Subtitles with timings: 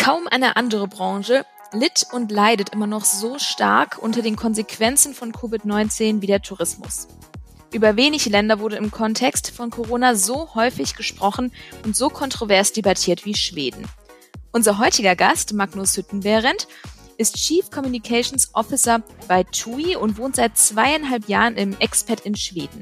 [0.00, 5.30] Kaum eine andere Branche litt und leidet immer noch so stark unter den Konsequenzen von
[5.30, 7.06] Covid-19 wie der Tourismus.
[7.70, 11.52] Über wenig Länder wurde im Kontext von Corona so häufig gesprochen
[11.84, 13.84] und so kontrovers debattiert wie Schweden.
[14.52, 16.66] Unser heutiger Gast, Magnus Hüttenbehrend,
[17.18, 22.80] ist Chief Communications Officer bei TUI und wohnt seit zweieinhalb Jahren im Expat in Schweden.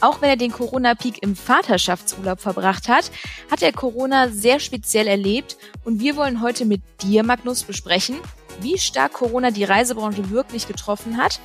[0.00, 3.10] Auch wenn er den Corona-Peak im Vaterschaftsurlaub verbracht hat,
[3.50, 5.56] hat er Corona sehr speziell erlebt.
[5.84, 8.16] Und wir wollen heute mit dir, Magnus, besprechen,
[8.60, 11.40] wie stark Corona die Reisebranche wirklich getroffen hat,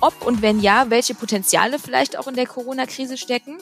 [0.00, 3.58] ob und wenn ja, welche Potenziale vielleicht auch in der Corona-Krise stecken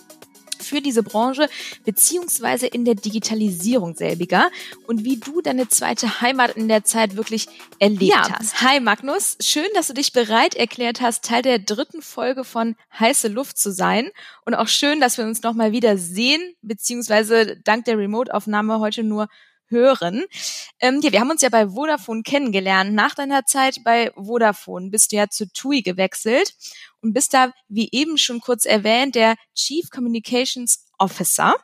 [0.69, 1.49] für diese Branche
[1.85, 4.51] beziehungsweise in der Digitalisierung selbiger
[4.87, 8.31] und wie du deine zweite Heimat in der Zeit wirklich erlebt ja.
[8.31, 8.61] hast.
[8.61, 13.29] Hi Magnus, schön, dass du dich bereit erklärt hast, Teil der dritten Folge von Heiße
[13.29, 14.11] Luft zu sein
[14.45, 19.29] und auch schön, dass wir uns nochmal wieder sehen, beziehungsweise dank der Remote-Aufnahme heute nur
[19.69, 20.25] hören.
[20.81, 22.95] Ähm, ja, wir haben uns ja bei Vodafone kennengelernt.
[22.95, 26.55] Nach deiner Zeit bei Vodafone bist du ja zu TUI gewechselt
[27.01, 31.55] und bist da, wie eben schon kurz erwähnt, der Chief Communications Officer.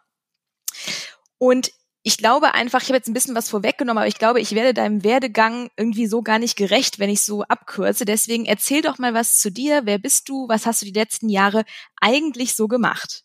[1.39, 1.71] Und
[2.07, 4.75] ich glaube einfach, ich habe jetzt ein bisschen was vorweggenommen, aber ich glaube, ich werde
[4.75, 8.05] deinem Werdegang irgendwie so gar nicht gerecht, wenn ich so abkürze.
[8.05, 9.83] Deswegen erzähl doch mal was zu dir.
[9.85, 10.47] Wer bist du?
[10.47, 11.65] Was hast du die letzten Jahre
[12.01, 13.24] eigentlich so gemacht?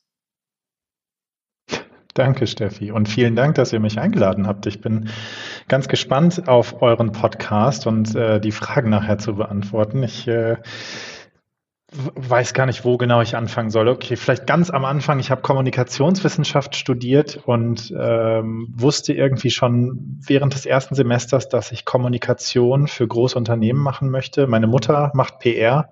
[2.19, 2.91] Danke, Steffi.
[2.91, 4.65] Und vielen Dank, dass ihr mich eingeladen habt.
[4.65, 5.07] Ich bin
[5.69, 10.03] ganz gespannt auf euren Podcast und äh, die Fragen nachher zu beantworten.
[10.03, 10.57] Ich äh,
[11.93, 13.87] weiß gar nicht, wo genau ich anfangen soll.
[13.87, 15.19] Okay, vielleicht ganz am Anfang.
[15.19, 21.85] Ich habe Kommunikationswissenschaft studiert und ähm, wusste irgendwie schon während des ersten Semesters, dass ich
[21.85, 24.45] Kommunikation für große Unternehmen machen möchte.
[24.45, 25.89] Meine Mutter macht PR,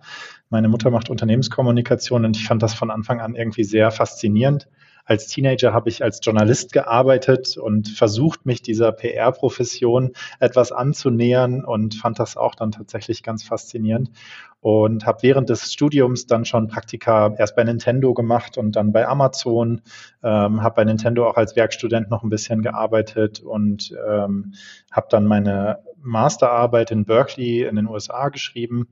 [0.49, 4.67] meine Mutter macht Unternehmenskommunikation und ich fand das von Anfang an irgendwie sehr faszinierend
[5.07, 11.95] als Teenager habe ich als Journalist gearbeitet und versucht, mich dieser PR-Profession etwas anzunähern und
[11.95, 14.11] fand das auch dann tatsächlich ganz faszinierend
[14.59, 19.07] und habe während des Studiums dann schon Praktika erst bei Nintendo gemacht und dann bei
[19.07, 19.81] Amazon,
[20.23, 24.55] ähm, habe bei Nintendo auch als Werkstudent noch ein bisschen gearbeitet und ähm,
[24.91, 28.87] habe dann meine Masterarbeit in Berkeley in den USA geschrieben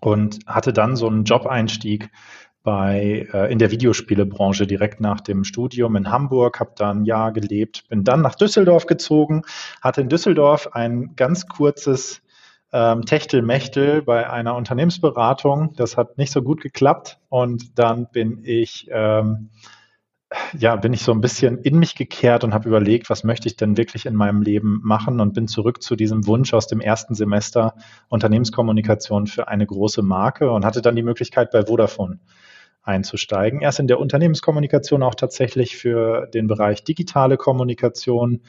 [0.00, 2.10] und hatte dann so einen Job-Einstieg
[2.62, 7.32] bei, äh, in der Videospielebranche direkt nach dem Studium in Hamburg, habe da ein Jahr
[7.32, 9.42] gelebt, bin dann nach Düsseldorf gezogen,
[9.80, 12.22] hatte in Düsseldorf ein ganz kurzes
[12.72, 15.74] ähm, Techtelmechtel bei einer Unternehmensberatung.
[15.76, 19.50] Das hat nicht so gut geklappt und dann bin ich ähm,
[20.56, 23.56] ja, bin ich so ein bisschen in mich gekehrt und habe überlegt, was möchte ich
[23.56, 27.14] denn wirklich in meinem Leben machen und bin zurück zu diesem Wunsch aus dem ersten
[27.14, 27.74] Semester
[28.08, 32.20] Unternehmenskommunikation für eine große Marke und hatte dann die Möglichkeit bei Vodafone
[32.90, 33.60] einzusteigen.
[33.60, 38.42] Erst in der Unternehmenskommunikation auch tatsächlich für den Bereich digitale Kommunikation.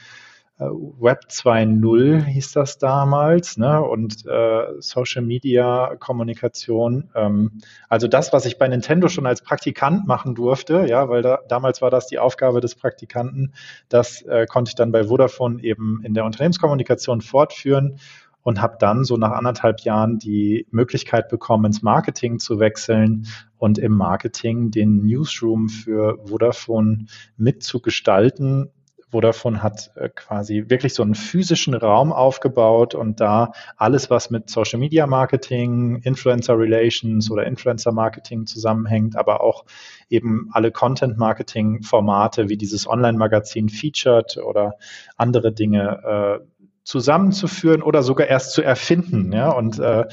[0.58, 3.80] Äh, Web 2.0 hieß das damals, ne?
[3.82, 7.10] Und äh, Social Media Kommunikation.
[7.14, 11.38] Ähm, also das, was ich bei Nintendo schon als Praktikant machen durfte, ja, weil da,
[11.48, 13.54] damals war das die Aufgabe des Praktikanten,
[13.88, 17.98] das äh, konnte ich dann bei Vodafone eben in der Unternehmenskommunikation fortführen
[18.42, 23.26] und habe dann so nach anderthalb Jahren die Möglichkeit bekommen, ins Marketing zu wechseln
[23.58, 28.70] und im Marketing den Newsroom für Vodafone mitzugestalten.
[29.12, 34.48] Vodafone hat äh, quasi wirklich so einen physischen Raum aufgebaut und da alles, was mit
[34.48, 39.66] Social Media Marketing, Influencer Relations oder Influencer Marketing zusammenhängt, aber auch
[40.08, 44.76] eben alle Content Marketing Formate wie dieses Online Magazin Featured oder
[45.18, 46.51] andere Dinge äh,
[46.84, 49.32] zusammenzuführen oder sogar erst zu erfinden.
[49.32, 49.50] Ja?
[49.50, 50.06] Und äh,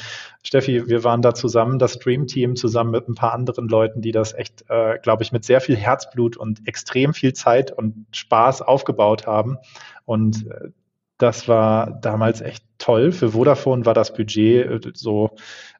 [0.43, 4.11] Steffi, wir waren da zusammen, das Dream Team, zusammen mit ein paar anderen Leuten, die
[4.11, 8.61] das echt, äh, glaube ich, mit sehr viel Herzblut und extrem viel Zeit und Spaß
[8.61, 9.57] aufgebaut haben.
[10.05, 10.69] Und äh,
[11.17, 13.11] das war damals echt toll.
[13.11, 15.31] Für Vodafone war das Budget äh, so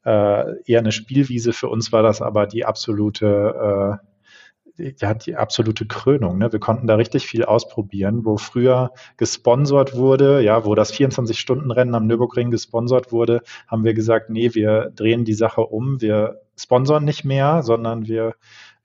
[0.06, 1.54] äh, eher eine Spielwiese.
[1.54, 4.09] Für uns war das aber die absolute äh,
[5.00, 6.38] ja, die absolute Krönung.
[6.38, 6.52] Ne?
[6.52, 12.08] Wir konnten da richtig viel ausprobieren, wo früher gesponsert wurde, ja, wo das 24-Stunden-Rennen am
[12.08, 17.24] Nürburgring gesponsert wurde, haben wir gesagt, nee, wir drehen die Sache um, wir sponsern nicht
[17.24, 18.36] mehr, sondern wir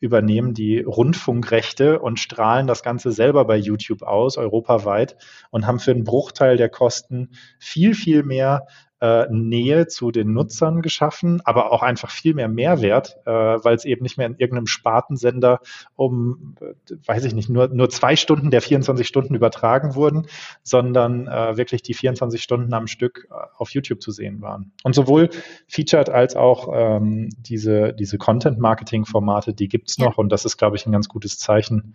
[0.04, 5.16] übernehmen die Rundfunkrechte und strahlen das Ganze selber bei YouTube aus, europaweit,
[5.50, 8.66] und haben für einen Bruchteil der Kosten viel, viel mehr
[9.00, 13.84] äh, Nähe zu den Nutzern geschaffen, aber auch einfach viel mehr Mehrwert, äh, weil es
[13.84, 15.60] eben nicht mehr in irgendeinem Spartensender
[15.96, 20.26] um, äh, weiß ich nicht, nur, nur zwei Stunden der 24 Stunden übertragen wurden,
[20.62, 24.72] sondern wirklich die 24 Stunden am Stück auf YouTube zu sehen waren.
[24.82, 25.30] Und sowohl
[25.68, 30.86] Featured als auch ähm, diese, diese Content-Marketing-Formate, die gibt's noch und das ist, glaube ich,
[30.86, 31.94] ein ganz gutes Zeichen,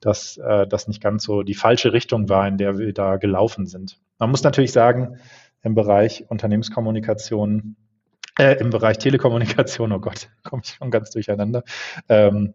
[0.00, 3.98] dass das nicht ganz so die falsche Richtung war, in der wir da gelaufen sind.
[4.18, 5.18] Man muss natürlich sagen,
[5.62, 7.76] im Bereich Unternehmenskommunikation,
[8.38, 11.62] äh, im Bereich Telekommunikation, oh Gott, komme ich schon ganz durcheinander,
[12.08, 12.54] ähm,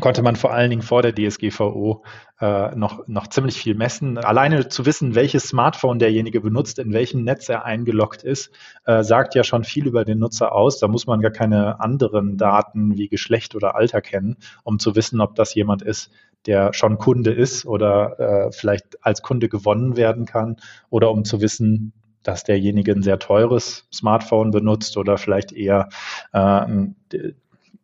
[0.00, 2.02] konnte man vor allen Dingen vor der DSGVO
[2.40, 4.18] äh, noch, noch ziemlich viel messen.
[4.18, 8.50] Alleine zu wissen, welches Smartphone derjenige benutzt, in welchem Netz er eingeloggt ist,
[8.86, 10.78] äh, sagt ja schon viel über den Nutzer aus.
[10.78, 15.20] Da muss man gar keine anderen Daten wie Geschlecht oder Alter kennen, um zu wissen,
[15.20, 16.10] ob das jemand ist,
[16.46, 20.56] der schon Kunde ist oder äh, vielleicht als Kunde gewonnen werden kann
[20.90, 25.88] oder um zu wissen, dass derjenige ein sehr teures Smartphone benutzt oder vielleicht eher
[26.32, 26.66] äh,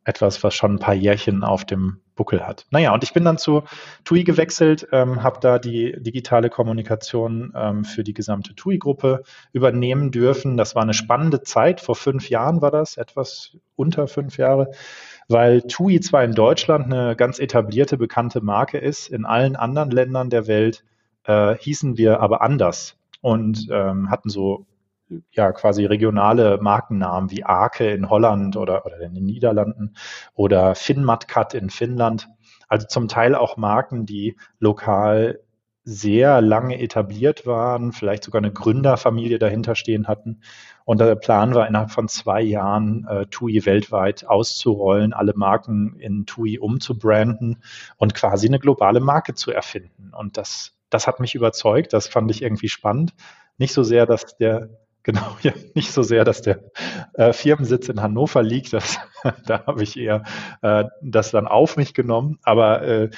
[0.04, 2.66] etwas, was schon ein paar Jährchen auf dem Buckel hat.
[2.70, 3.62] Naja, und ich bin dann zu
[4.04, 10.56] TUI gewechselt, ähm, habe da die digitale Kommunikation ähm, für die gesamte TUI-Gruppe übernehmen dürfen.
[10.56, 11.80] Das war eine spannende Zeit.
[11.80, 14.70] Vor fünf Jahren war das, etwas unter fünf Jahre,
[15.28, 20.28] weil TUI zwar in Deutschland eine ganz etablierte, bekannte Marke ist, in allen anderen Ländern
[20.28, 20.84] der Welt
[21.24, 24.66] äh, hießen wir aber anders und ähm, hatten so
[25.32, 29.94] ja quasi regionale Markennamen wie Arke in Holland oder, oder in den Niederlanden
[30.34, 32.28] oder Finnmatkat in Finnland.
[32.68, 35.40] Also zum Teil auch Marken, die lokal
[35.84, 40.42] sehr lange etabliert waren, vielleicht sogar eine Gründerfamilie dahinter stehen hatten.
[40.84, 46.26] Und der Plan war, innerhalb von zwei Jahren äh, TUI weltweit auszurollen, alle Marken in
[46.26, 47.62] TUI umzubranden
[47.96, 50.12] und quasi eine globale Marke zu erfinden.
[50.14, 53.14] Und das das hat mich überzeugt, das fand ich irgendwie spannend.
[53.56, 54.68] Nicht so sehr, dass der,
[55.02, 56.60] genau, ja, nicht so sehr, dass der
[57.14, 58.98] äh, Firmensitz in Hannover liegt, das,
[59.46, 60.24] da habe ich eher
[60.62, 63.10] äh, das dann auf mich genommen, aber äh,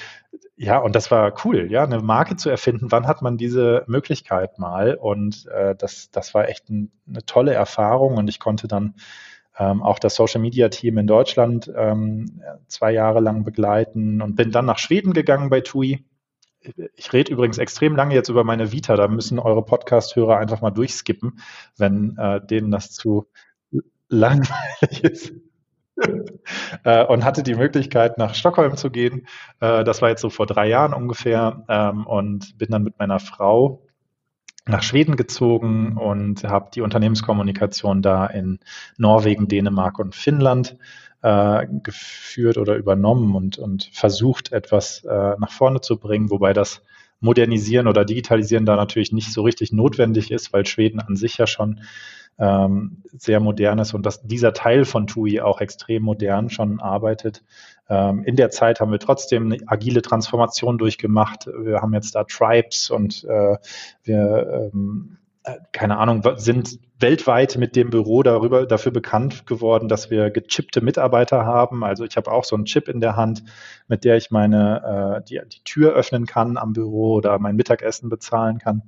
[0.56, 2.93] ja, und das war cool, ja, eine Marke zu erfinden.
[2.93, 4.94] Wann hat man diese Möglichkeit mal?
[4.94, 8.94] Und äh, das, das war echt ein, eine tolle Erfahrung und ich konnte dann
[9.58, 14.50] ähm, auch das Social Media Team in Deutschland ähm, zwei Jahre lang begleiten und bin
[14.50, 16.05] dann nach Schweden gegangen bei TUI
[16.95, 20.71] ich rede übrigens extrem lange jetzt über meine Vita, da müssen eure Podcast-Hörer einfach mal
[20.71, 21.41] durchskippen,
[21.77, 23.27] wenn äh, denen das zu
[24.09, 25.33] langweilig ist.
[26.85, 29.27] äh, und hatte die Möglichkeit, nach Stockholm zu gehen.
[29.61, 33.21] Äh, das war jetzt so vor drei Jahren ungefähr ähm, und bin dann mit meiner
[33.21, 33.83] Frau
[34.67, 38.59] nach Schweden gezogen und habe die Unternehmenskommunikation da in
[38.97, 40.77] Norwegen, Dänemark und Finnland
[41.23, 46.83] äh, geführt oder übernommen und, und versucht, etwas äh, nach vorne zu bringen, wobei das
[47.20, 51.46] Modernisieren oder Digitalisieren da natürlich nicht so richtig notwendig ist, weil Schweden an sich ja
[51.46, 51.81] schon
[52.38, 57.44] ähm, sehr modern ist und dass dieser Teil von TUI auch extrem modern schon arbeitet.
[57.88, 61.46] Ähm, in der Zeit haben wir trotzdem eine agile Transformation durchgemacht.
[61.46, 63.56] Wir haben jetzt da Tribes und äh,
[64.05, 65.19] wir ähm, äh,
[65.72, 71.46] keine Ahnung, sind weltweit mit dem Büro darüber dafür bekannt geworden, dass wir gechippte Mitarbeiter
[71.46, 71.82] haben.
[71.82, 73.42] Also ich habe auch so einen Chip in der Hand,
[73.88, 78.10] mit der ich meine äh, die, die Tür öffnen kann am Büro oder mein Mittagessen
[78.10, 78.82] bezahlen kann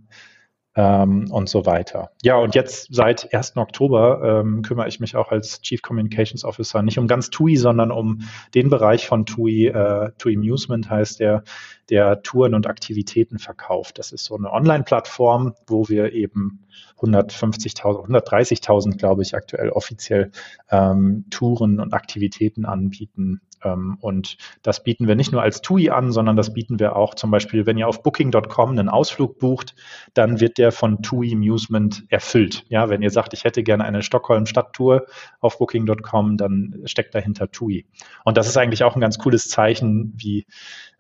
[0.75, 2.11] ähm, und so weiter.
[2.23, 3.57] Ja, und jetzt seit 1.
[3.57, 7.91] Oktober ähm, kümmere ich mich auch als Chief Communications Officer nicht um ganz TUI, sondern
[7.91, 8.21] um
[8.55, 11.45] den Bereich von TUI, äh, TUI Amusement heißt der,
[11.91, 13.99] der Touren und Aktivitäten verkauft.
[13.99, 16.65] Das ist so eine Online-Plattform, wo wir eben
[17.01, 20.31] 150.000, 130.000, glaube ich, aktuell offiziell
[20.71, 23.41] ähm, Touren und Aktivitäten anbieten.
[23.65, 27.15] Ähm, und das bieten wir nicht nur als TUI an, sondern das bieten wir auch
[27.15, 29.75] zum Beispiel, wenn ihr auf Booking.com einen Ausflug bucht,
[30.15, 32.65] dann wird der von TUI Amusement erfüllt.
[32.69, 35.07] Ja, wenn ihr sagt, ich hätte gerne eine Stockholm-Stadttour
[35.41, 37.87] auf Booking.com, dann steckt dahinter TUI.
[38.25, 40.47] Und das ist eigentlich auch ein ganz cooles Zeichen, wie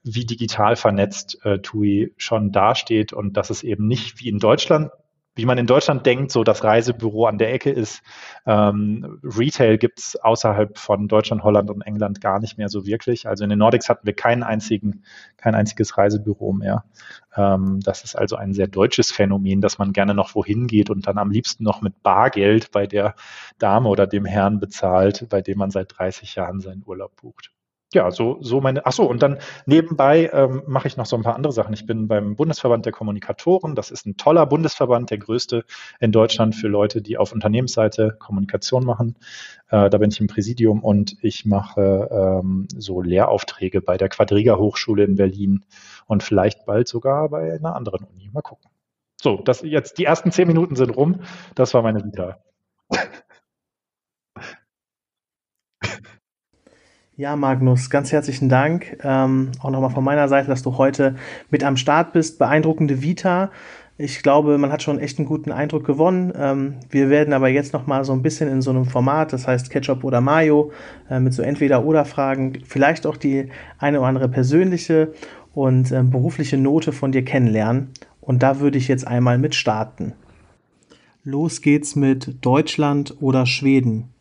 [0.04, 4.90] wie digital vernetzt äh, TUI schon dasteht und dass es eben nicht wie in Deutschland
[5.34, 8.02] wie man in Deutschland denkt, so das Reisebüro an der Ecke ist.
[8.44, 13.26] Ähm, Retail gibt's außerhalb von Deutschland, Holland und England gar nicht mehr so wirklich.
[13.26, 15.04] Also in den Nordics hatten wir keinen einzigen,
[15.38, 16.84] kein einziges Reisebüro mehr.
[17.34, 21.06] Ähm, das ist also ein sehr deutsches Phänomen, dass man gerne noch wohin geht und
[21.06, 23.14] dann am liebsten noch mit Bargeld bei der
[23.58, 27.52] Dame oder dem Herrn bezahlt, bei dem man seit 30 Jahren seinen Urlaub bucht
[27.94, 31.22] ja, so, so meine, ach so, und dann nebenbei ähm, mache ich noch so ein
[31.22, 31.74] paar andere Sachen.
[31.74, 33.74] Ich bin beim Bundesverband der Kommunikatoren.
[33.74, 35.64] Das ist ein toller Bundesverband, der größte
[36.00, 39.16] in Deutschland für Leute, die auf Unternehmensseite Kommunikation machen.
[39.68, 44.56] Äh, da bin ich im Präsidium und ich mache ähm, so Lehraufträge bei der Quadriga
[44.56, 45.64] Hochschule in Berlin
[46.06, 48.30] und vielleicht bald sogar bei einer anderen Uni.
[48.32, 48.70] Mal gucken.
[49.20, 51.20] So, das jetzt die ersten zehn Minuten sind rum.
[51.54, 52.38] Das war meine Vita.
[57.18, 58.96] Ja, Magnus, ganz herzlichen Dank.
[59.04, 61.14] Ähm, auch nochmal von meiner Seite, dass du heute
[61.50, 62.38] mit am Start bist.
[62.38, 63.50] Beeindruckende Vita.
[63.98, 66.32] Ich glaube, man hat schon echt einen guten Eindruck gewonnen.
[66.34, 69.68] Ähm, wir werden aber jetzt nochmal so ein bisschen in so einem Format, das heißt
[69.68, 70.72] Ketchup oder Mayo,
[71.10, 75.12] äh, mit so Entweder-Oder-Fragen, vielleicht auch die eine oder andere persönliche
[75.52, 77.90] und äh, berufliche Note von dir kennenlernen.
[78.22, 80.14] Und da würde ich jetzt einmal mit starten.
[81.24, 84.11] Los geht's mit Deutschland oder Schweden.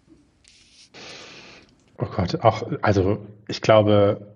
[2.02, 4.36] Oh Gott, auch, also ich glaube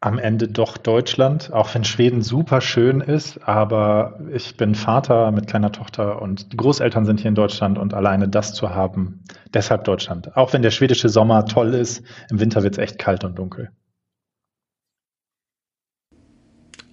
[0.00, 5.46] am Ende doch Deutschland, auch wenn Schweden super schön ist, aber ich bin Vater mit
[5.46, 9.20] kleiner Tochter und die Großeltern sind hier in Deutschland und alleine das zu haben,
[9.54, 10.36] deshalb Deutschland.
[10.36, 13.70] Auch wenn der schwedische Sommer toll ist, im Winter wird es echt kalt und dunkel.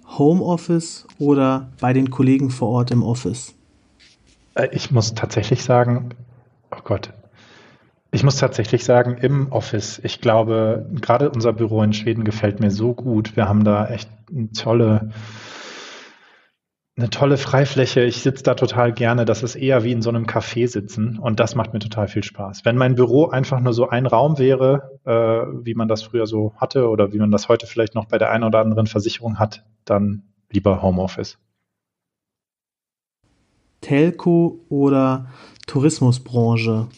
[0.06, 3.54] Homeoffice oder bei den Kollegen vor Ort im Office?
[4.54, 6.10] Äh, ich muss tatsächlich sagen,
[6.70, 7.10] oh Gott,
[8.12, 10.00] ich muss tatsächlich sagen, im Office.
[10.02, 13.36] Ich glaube, gerade unser Büro in Schweden gefällt mir so gut.
[13.36, 15.10] Wir haben da echt eine tolle,
[16.96, 18.02] eine tolle Freifläche.
[18.02, 19.24] Ich sitze da total gerne.
[19.24, 22.24] Das ist eher wie in so einem Café sitzen und das macht mir total viel
[22.24, 22.64] Spaß.
[22.64, 25.12] Wenn mein Büro einfach nur so ein Raum wäre, äh,
[25.64, 28.30] wie man das früher so hatte oder wie man das heute vielleicht noch bei der
[28.30, 31.38] einen oder anderen Versicherung hat, dann lieber Homeoffice.
[33.80, 35.26] Telco oder
[35.68, 36.88] Tourismusbranche?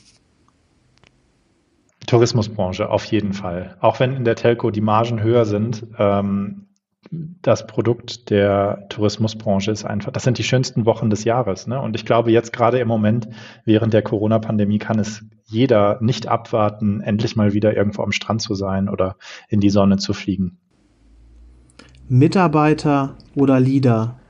[2.12, 3.74] Tourismusbranche, auf jeden Fall.
[3.80, 6.66] Auch wenn in der Telco die Margen höher sind, ähm,
[7.10, 11.66] das Produkt der Tourismusbranche ist einfach, das sind die schönsten Wochen des Jahres.
[11.66, 11.80] Ne?
[11.80, 13.28] Und ich glaube, jetzt gerade im Moment,
[13.64, 18.54] während der Corona-Pandemie, kann es jeder nicht abwarten, endlich mal wieder irgendwo am Strand zu
[18.54, 19.16] sein oder
[19.48, 20.58] in die Sonne zu fliegen.
[22.10, 24.20] Mitarbeiter oder Leader?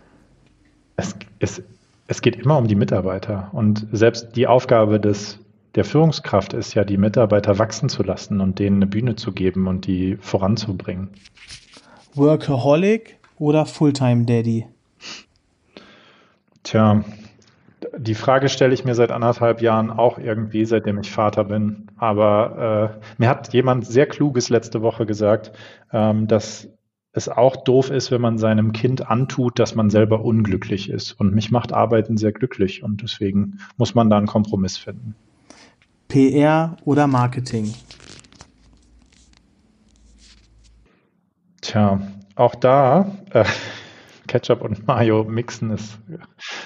[0.94, 1.64] Es, es,
[2.06, 3.50] es geht immer um die Mitarbeiter.
[3.50, 5.41] Und selbst die Aufgabe des
[5.74, 9.66] der Führungskraft ist ja, die Mitarbeiter wachsen zu lassen und denen eine Bühne zu geben
[9.66, 11.10] und die voranzubringen.
[12.14, 14.66] Workaholic oder Fulltime Daddy?
[16.62, 17.04] Tja,
[17.96, 21.88] die Frage stelle ich mir seit anderthalb Jahren auch irgendwie, seitdem ich Vater bin.
[21.96, 25.52] Aber äh, mir hat jemand sehr Kluges letzte Woche gesagt,
[25.92, 26.68] ähm, dass
[27.12, 31.12] es auch doof ist, wenn man seinem Kind antut, dass man selber unglücklich ist.
[31.12, 35.14] Und mich macht Arbeiten sehr glücklich und deswegen muss man da einen Kompromiss finden.
[36.12, 37.72] PR oder Marketing?
[41.62, 42.02] Tja,
[42.34, 43.46] auch da äh,
[44.28, 45.98] Ketchup und Mayo mixen ist,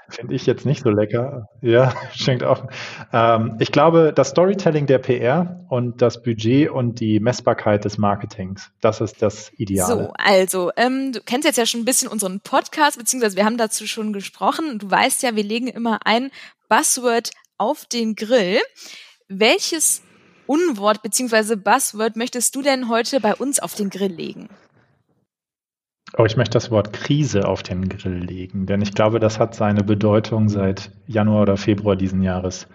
[0.08, 1.48] finde ich jetzt nicht so lecker.
[1.62, 2.64] Ja, schenkt auch.
[3.12, 8.72] Ähm, ich glaube, das Storytelling der PR und das Budget und die Messbarkeit des Marketings,
[8.80, 10.06] das ist das Ideale.
[10.06, 13.58] So, also, ähm, du kennst jetzt ja schon ein bisschen unseren Podcast, beziehungsweise wir haben
[13.58, 14.80] dazu schon gesprochen.
[14.80, 16.32] Du weißt ja, wir legen immer ein
[16.68, 18.58] Buzzword auf den Grill.
[19.28, 20.02] Welches
[20.46, 21.56] Unwort bzw.
[21.56, 24.48] Buzzword möchtest du denn heute bei uns auf den Grill legen?
[26.16, 29.56] Oh, ich möchte das Wort Krise auf den Grill legen, denn ich glaube, das hat
[29.56, 32.68] seine Bedeutung seit Januar oder Februar diesen Jahres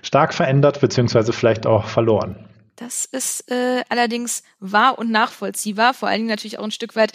[0.00, 1.32] stark verändert bzw.
[1.32, 2.48] vielleicht auch verloren.
[2.76, 7.12] Das ist äh, allerdings wahr und nachvollziehbar, vor allen Dingen natürlich auch ein Stück weit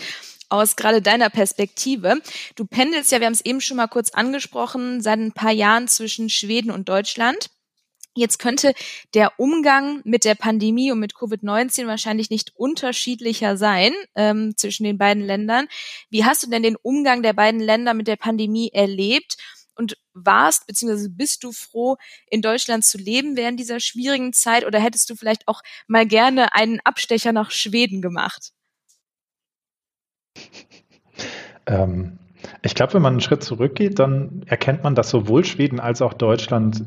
[0.49, 2.21] aus gerade deiner Perspektive.
[2.55, 5.87] Du pendelst ja, wir haben es eben schon mal kurz angesprochen, seit ein paar Jahren
[5.87, 7.49] zwischen Schweden und Deutschland.
[8.17, 8.73] Jetzt könnte
[9.13, 14.97] der Umgang mit der Pandemie und mit Covid-19 wahrscheinlich nicht unterschiedlicher sein ähm, zwischen den
[14.97, 15.67] beiden Ländern.
[16.09, 19.37] Wie hast du denn den Umgang der beiden Länder mit der Pandemie erlebt?
[19.75, 21.09] Und warst bzw.
[21.09, 25.47] bist du froh, in Deutschland zu leben während dieser schwierigen Zeit oder hättest du vielleicht
[25.47, 28.51] auch mal gerne einen Abstecher nach Schweden gemacht?
[31.69, 32.17] Ähm,
[32.61, 36.13] ich glaube, wenn man einen Schritt zurückgeht, dann erkennt man, dass sowohl Schweden als auch
[36.13, 36.85] Deutschland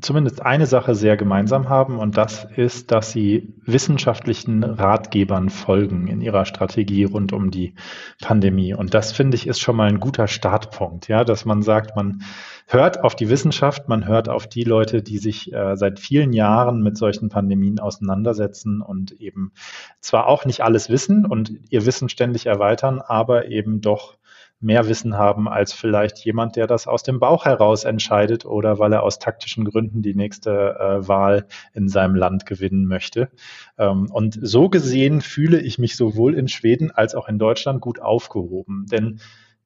[0.00, 6.20] zumindest eine Sache sehr gemeinsam haben und das ist, dass sie wissenschaftlichen Ratgebern folgen in
[6.20, 7.74] ihrer Strategie rund um die
[8.20, 8.74] Pandemie.
[8.74, 12.22] Und das finde ich ist schon mal ein guter Startpunkt, ja, dass man sagt, man
[12.66, 16.82] hört auf die Wissenschaft, man hört auf die Leute, die sich äh, seit vielen Jahren
[16.82, 19.52] mit solchen Pandemien auseinandersetzen und eben
[20.00, 24.18] zwar auch nicht alles wissen und ihr Wissen ständig erweitern, aber eben doch
[24.60, 28.92] mehr Wissen haben als vielleicht jemand, der das aus dem Bauch heraus entscheidet oder weil
[28.92, 33.30] er aus taktischen Gründen die nächste äh, Wahl in seinem Land gewinnen möchte.
[33.78, 38.00] Ähm, und so gesehen fühle ich mich sowohl in Schweden als auch in Deutschland gut
[38.00, 38.86] aufgehoben.
[38.90, 39.20] Denn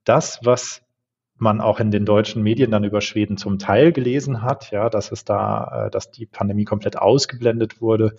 [0.05, 0.83] das, was
[1.41, 5.11] man auch in den deutschen Medien dann über Schweden zum Teil gelesen hat, ja, dass
[5.11, 8.15] es da, äh, dass die Pandemie komplett ausgeblendet wurde.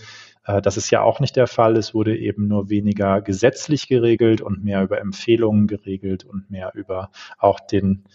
[0.46, 1.78] Äh, das ist ja auch nicht der Fall.
[1.78, 7.12] Es wurde eben nur weniger gesetzlich geregelt und mehr über Empfehlungen geregelt und mehr über
[7.38, 8.06] auch den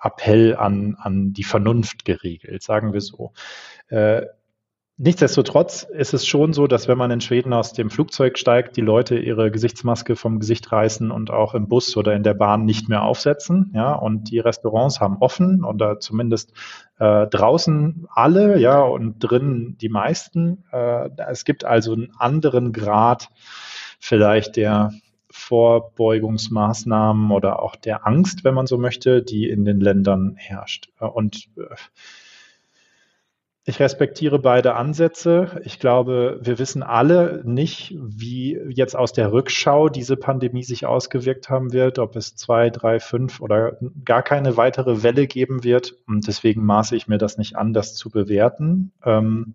[0.00, 3.32] Appell an, an die Vernunft geregelt, sagen wir so.
[5.00, 8.80] Nichtsdestotrotz ist es schon so, dass wenn man in Schweden aus dem Flugzeug steigt, die
[8.80, 12.88] Leute ihre Gesichtsmaske vom Gesicht reißen und auch im Bus oder in der Bahn nicht
[12.88, 13.70] mehr aufsetzen.
[13.76, 16.52] Ja, und die Restaurants haben offen oder zumindest
[16.98, 20.64] äh, draußen alle, ja, und drinnen die meisten.
[20.72, 23.28] Äh, es gibt also einen anderen Grad
[24.00, 24.90] vielleicht der
[25.30, 30.88] Vorbeugungsmaßnahmen oder auch der Angst, wenn man so möchte, die in den Ländern herrscht.
[30.98, 31.76] Und äh,
[33.68, 35.60] ich respektiere beide Ansätze.
[35.64, 41.50] Ich glaube, wir wissen alle nicht, wie jetzt aus der Rückschau diese Pandemie sich ausgewirkt
[41.50, 45.94] haben wird, ob es zwei, drei, fünf oder gar keine weitere Welle geben wird.
[46.06, 48.92] Und deswegen maße ich mir das nicht an, das zu bewerten.
[49.04, 49.54] Ähm,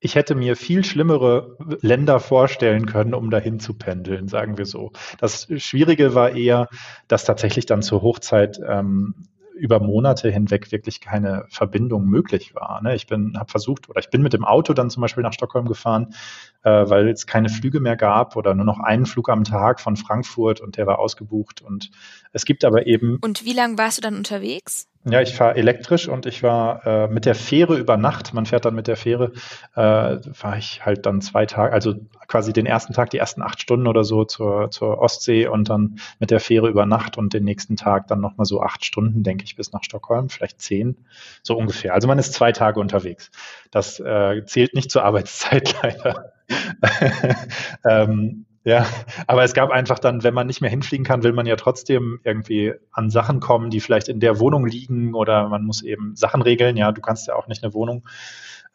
[0.00, 4.90] ich hätte mir viel schlimmere Länder vorstellen können, um dahin zu pendeln, sagen wir so.
[5.18, 6.68] Das Schwierige war eher,
[7.06, 9.14] dass tatsächlich dann zur Hochzeit ähm,
[9.60, 12.82] über Monate hinweg wirklich keine Verbindung möglich war.
[12.82, 12.94] Ne?
[12.94, 15.66] Ich bin, habe versucht, oder ich bin mit dem Auto dann zum Beispiel nach Stockholm
[15.66, 16.14] gefahren,
[16.62, 19.96] äh, weil es keine Flüge mehr gab oder nur noch einen Flug am Tag von
[19.96, 21.62] Frankfurt und der war ausgebucht.
[21.62, 21.90] Und
[22.32, 23.18] es gibt aber eben.
[23.20, 24.88] Und wie lange warst du dann unterwegs?
[25.10, 28.32] Ja, ich fahre elektrisch und ich war äh, mit der Fähre über Nacht.
[28.32, 29.32] Man fährt dann mit der Fähre,
[29.74, 31.94] äh, war ich halt dann zwei Tage, also
[32.28, 35.98] quasi den ersten Tag, die ersten acht Stunden oder so zur, zur Ostsee und dann
[36.18, 39.44] mit der Fähre über Nacht und den nächsten Tag dann nochmal so acht Stunden, denke
[39.44, 40.96] ich, bis nach Stockholm, vielleicht zehn,
[41.42, 41.94] so ungefähr.
[41.94, 43.30] Also man ist zwei Tage unterwegs.
[43.70, 46.32] Das äh, zählt nicht zur Arbeitszeit leider.
[47.88, 48.86] ähm, ja,
[49.26, 52.20] aber es gab einfach dann, wenn man nicht mehr hinfliegen kann, will man ja trotzdem
[52.24, 56.42] irgendwie an Sachen kommen, die vielleicht in der Wohnung liegen oder man muss eben Sachen
[56.42, 56.76] regeln.
[56.76, 58.04] Ja, du kannst ja auch nicht eine Wohnung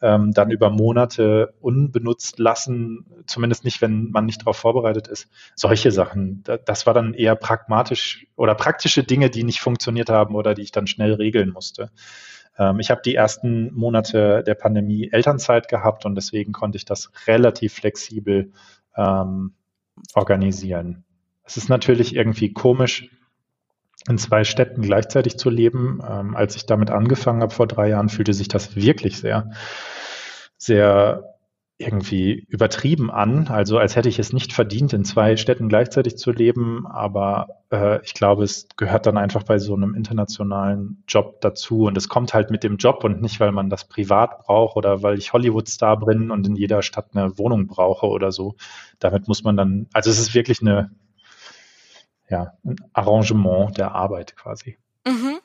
[0.01, 5.29] ähm, dann über Monate unbenutzt lassen, zumindest nicht, wenn man nicht darauf vorbereitet ist.
[5.55, 10.53] Solche Sachen, das war dann eher pragmatisch oder praktische Dinge, die nicht funktioniert haben oder
[10.53, 11.91] die ich dann schnell regeln musste.
[12.57, 17.11] Ähm, ich habe die ersten Monate der Pandemie Elternzeit gehabt und deswegen konnte ich das
[17.27, 18.51] relativ flexibel
[18.97, 19.53] ähm,
[20.13, 21.03] organisieren.
[21.43, 23.09] Es ist natürlich irgendwie komisch,
[24.07, 25.99] in zwei Städten gleichzeitig zu leben.
[26.07, 29.51] Ähm, als ich damit angefangen habe vor drei Jahren, fühlte sich das wirklich sehr,
[30.57, 31.34] sehr
[31.77, 36.31] irgendwie übertrieben an, also als hätte ich es nicht verdient, in zwei Städten gleichzeitig zu
[36.31, 36.87] leben.
[36.87, 41.83] Aber äh, ich glaube, es gehört dann einfach bei so einem internationalen Job dazu.
[41.83, 45.03] Und es kommt halt mit dem Job und nicht, weil man das privat braucht oder
[45.03, 48.55] weil ich Hollywood-Star bin und in jeder Stadt eine Wohnung brauche oder so.
[48.99, 50.91] Damit muss man dann, also es ist wirklich eine,
[52.29, 54.77] ja, ein Arrangement der Arbeit quasi.
[55.05, 55.39] Mhm.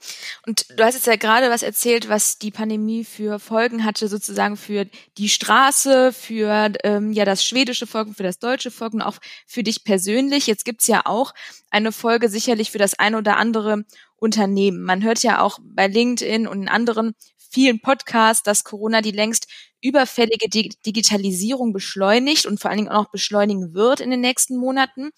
[0.46, 4.57] Und du hast jetzt ja gerade was erzählt, was die Pandemie für Folgen hatte, sozusagen
[4.57, 4.87] für
[5.18, 9.62] die Straße, für ähm, ja das schwedische Volk, für das deutsche Volk und auch für
[9.62, 10.46] dich persönlich.
[10.46, 11.35] Jetzt gibt's ja auch
[11.70, 13.85] eine Folge sicherlich für das ein oder andere
[14.16, 14.83] Unternehmen.
[14.83, 17.14] Man hört ja auch bei LinkedIn und in anderen
[17.50, 19.48] vielen Podcasts, dass Corona die längst
[19.83, 25.11] überfällige Digitalisierung beschleunigt und vor allen Dingen auch noch beschleunigen wird in den nächsten Monaten.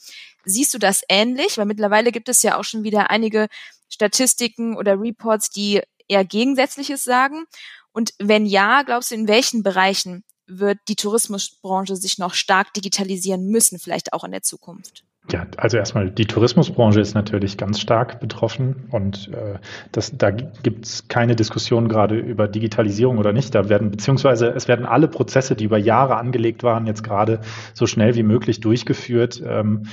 [0.44, 1.58] Siehst du das ähnlich?
[1.58, 3.48] Weil mittlerweile gibt es ja auch schon wieder einige
[3.88, 7.44] Statistiken oder Reports, die eher Gegensätzliches sagen?
[7.92, 13.46] Und wenn ja, glaubst du, in welchen Bereichen wird die Tourismusbranche sich noch stark digitalisieren
[13.48, 15.04] müssen, vielleicht auch in der Zukunft?
[15.30, 19.58] Ja, also erstmal die Tourismusbranche ist natürlich ganz stark betroffen und äh,
[19.92, 23.54] das, da gibt es keine Diskussion gerade über Digitalisierung oder nicht.
[23.54, 27.40] Da werden beziehungsweise es werden alle Prozesse, die über Jahre angelegt waren, jetzt gerade
[27.72, 29.40] so schnell wie möglich durchgeführt.
[29.46, 29.84] Ähm,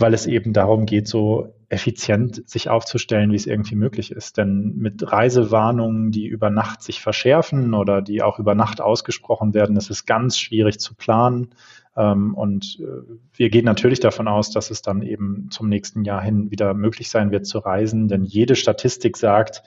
[0.00, 4.38] weil es eben darum geht, so effizient sich aufzustellen, wie es irgendwie möglich ist.
[4.38, 9.76] Denn mit Reisewarnungen, die über Nacht sich verschärfen oder die auch über Nacht ausgesprochen werden,
[9.76, 11.50] ist es ganz schwierig zu planen.
[11.96, 16.22] Ähm, und äh, wir gehen natürlich davon aus, dass es dann eben zum nächsten Jahr
[16.22, 19.62] hin wieder möglich sein wird zu reisen, denn jede Statistik sagt,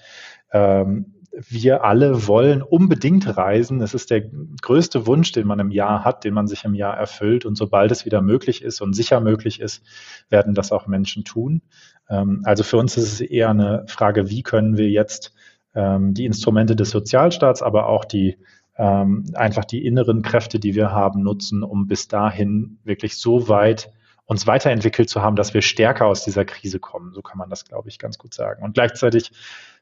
[0.51, 1.15] ähm,
[1.49, 3.81] wir alle wollen unbedingt reisen.
[3.81, 4.21] Es ist der
[4.61, 7.45] größte Wunsch, den man im Jahr hat, den man sich im Jahr erfüllt.
[7.45, 9.83] Und sobald es wieder möglich ist und sicher möglich ist,
[10.29, 11.63] werden das auch Menschen tun.
[12.07, 15.33] Ähm, also für uns ist es eher eine Frage, wie können wir jetzt
[15.75, 18.37] die Instrumente des Sozialstaats, aber auch die
[18.77, 23.91] ähm, einfach die inneren Kräfte, die wir haben, nutzen, um bis dahin wirklich so weit
[24.25, 27.13] uns weiterentwickelt zu haben, dass wir stärker aus dieser Krise kommen.
[27.13, 28.63] So kann man das, glaube ich, ganz gut sagen.
[28.63, 29.31] Und gleichzeitig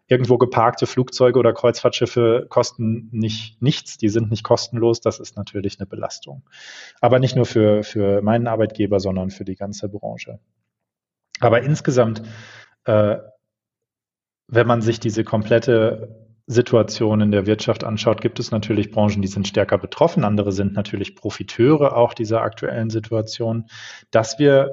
[0.07, 4.99] irgendwo geparkte Flugzeuge oder Kreuzfahrtschiffe kosten nicht nichts, die sind nicht kostenlos.
[4.99, 6.43] Das ist natürlich eine Belastung.
[6.99, 10.39] Aber nicht nur für, für meinen Arbeitgeber, sondern für die ganze Branche.
[11.39, 12.23] Aber insgesamt,
[12.85, 13.17] äh,
[14.47, 19.27] wenn man sich diese komplette Situation in der Wirtschaft anschaut, gibt es natürlich Branchen, die
[19.27, 20.23] sind stärker betroffen.
[20.23, 23.67] Andere sind natürlich Profiteure auch dieser aktuellen Situation.
[24.11, 24.71] Dass wir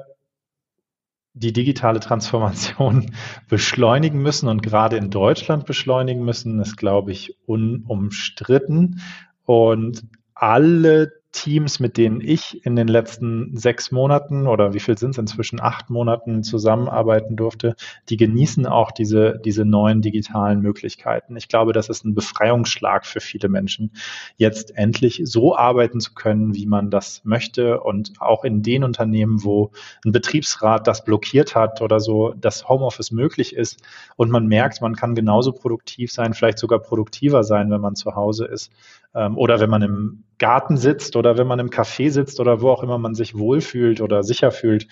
[1.33, 3.11] die digitale Transformation
[3.49, 9.01] beschleunigen müssen und gerade in Deutschland beschleunigen müssen, ist, glaube ich, unumstritten.
[9.45, 15.11] Und alle Teams, mit denen ich in den letzten sechs Monaten oder wie viel sind
[15.11, 17.75] es inzwischen, acht Monaten zusammenarbeiten durfte,
[18.09, 21.35] die genießen auch diese, diese neuen digitalen Möglichkeiten.
[21.35, 23.91] Ich glaube, das ist ein Befreiungsschlag für viele Menschen,
[24.37, 27.79] jetzt endlich so arbeiten zu können, wie man das möchte.
[27.81, 29.71] Und auch in den Unternehmen, wo
[30.03, 33.83] ein Betriebsrat das blockiert hat oder so, dass Homeoffice möglich ist
[34.15, 38.15] und man merkt, man kann genauso produktiv sein, vielleicht sogar produktiver sein, wenn man zu
[38.15, 38.71] Hause ist
[39.13, 42.69] ähm, oder wenn man im Garten sitzt oder wenn man im Café sitzt oder wo
[42.69, 44.87] auch immer man sich wohlfühlt oder sicher fühlt,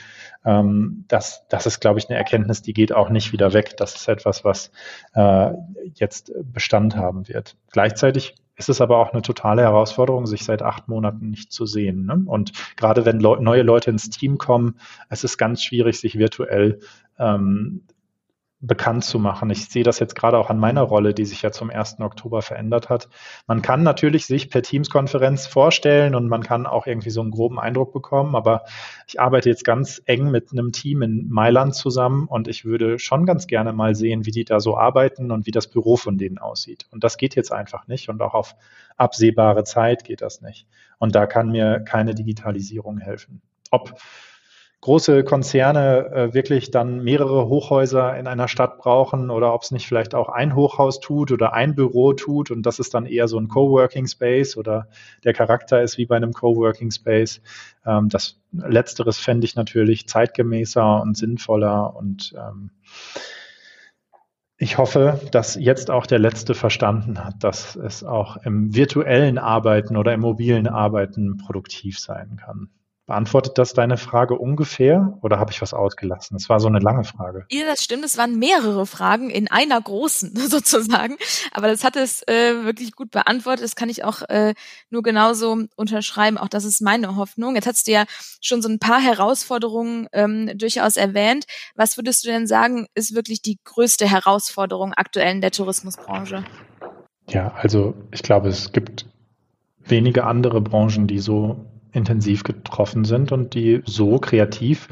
[0.45, 3.75] ähm, das, das ist, glaube ich, eine Erkenntnis, die geht auch nicht wieder weg.
[3.77, 4.71] Das ist etwas, was
[5.13, 5.51] äh,
[5.95, 7.55] jetzt Bestand haben wird.
[7.71, 12.05] Gleichzeitig ist es aber auch eine totale Herausforderung, sich seit acht Monaten nicht zu sehen.
[12.05, 12.23] Ne?
[12.25, 14.79] Und gerade wenn Le neue Leute ins Team kommen,
[15.09, 16.79] es ist ganz schwierig, sich virtuell
[17.19, 17.83] ähm,
[18.59, 19.51] bekannt zu machen.
[19.51, 21.99] Ich sehe das jetzt gerade auch an meiner Rolle, die sich ja zum 1.
[21.99, 23.07] Oktober verändert hat.
[23.45, 27.59] Man kann natürlich sich per Teams-Konferenz vorstellen und man kann auch irgendwie so einen groben
[27.59, 28.63] Eindruck bekommen, aber
[29.07, 33.27] ich arbeite jetzt ganz eng mit einem Team in Mailand zusammen und ich würde schon
[33.27, 36.39] ganz gerne mal sehen, wie die da so arbeiten und wie das Büro von denen
[36.39, 36.87] aussieht.
[36.89, 38.55] Und das geht jetzt einfach nicht und auch auf
[38.95, 40.67] absehbare Zeit geht das nicht.
[40.97, 43.41] Und da kann mir keine Digitalisierung helfen.
[43.69, 43.99] Ob
[44.81, 49.87] große Konzerne äh, wirklich dann mehrere Hochhäuser in einer Stadt brauchen oder ob es nicht
[49.87, 53.39] vielleicht auch ein Hochhaus tut oder ein Büro tut und das ist dann eher so
[53.39, 54.87] ein Coworking Space oder
[55.23, 57.41] der Charakter ist wie bei einem Coworking Space.
[57.85, 62.69] Ähm, das Letzteres fände ich natürlich zeitgemäßer und sinnvoller und ähm,
[64.59, 69.97] ich hoffe, dass jetzt auch der Letzte verstanden hat, dass es auch im virtuellen Arbeiten
[69.97, 72.69] oder im mobilen Arbeiten produktiv sein kann.
[73.07, 76.35] Beantwortet das deine Frage ungefähr oder habe ich was ausgelassen?
[76.35, 77.45] Es war so eine lange Frage.
[77.49, 78.03] Ja, das stimmt.
[78.03, 81.15] Es waren mehrere Fragen in einer großen sozusagen.
[81.53, 83.63] Aber das hat es äh, wirklich gut beantwortet.
[83.63, 84.55] Das kann ich auch äh,
[84.89, 86.37] nur genauso unterschreiben.
[86.37, 87.55] Auch das ist meine Hoffnung.
[87.55, 88.03] Jetzt hast du ja
[88.41, 91.45] schon so ein paar Herausforderungen ähm, durchaus erwähnt.
[91.75, 96.43] Was würdest du denn sagen, ist wirklich die größte Herausforderung aktuell in der Tourismusbranche?
[97.29, 99.05] Ja, also ich glaube, es gibt
[99.79, 101.66] wenige andere Branchen, die so
[101.97, 104.87] intensiv getroffen sind und die so kreativ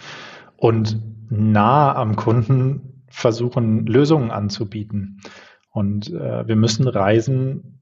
[0.58, 5.22] und nah am Kunden versuchen, Lösungen anzubieten.
[5.70, 7.80] Und äh, wir müssen Reisen,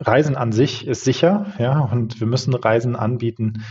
[0.00, 3.64] Reisen an sich ist sicher, ja, und wir müssen Reisen anbieten,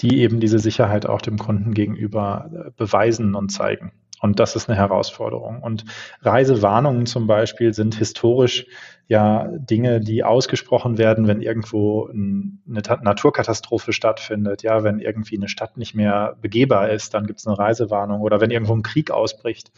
[0.00, 3.92] die eben diese Sicherheit auch dem Kunden gegenüber äh, beweisen und zeigen.
[4.24, 5.62] Und das ist eine Herausforderung.
[5.62, 5.84] Und
[6.22, 8.66] Reisewarnungen zum Beispiel sind historisch
[9.06, 14.62] ja Dinge, die ausgesprochen werden, wenn irgendwo eine Naturkatastrophe stattfindet.
[14.62, 18.40] Ja, wenn irgendwie eine Stadt nicht mehr begehbar ist, dann gibt es eine Reisewarnung oder
[18.40, 19.72] wenn irgendwo ein Krieg ausbricht.